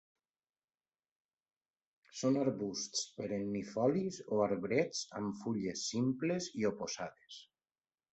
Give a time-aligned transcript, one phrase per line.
[2.21, 7.37] Són arbusts perennifolis o arbrets amb fulles simples i oposades.